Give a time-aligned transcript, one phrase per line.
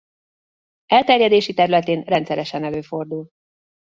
[0.85, 3.27] Elterjedési területén rendszeresen előfordul.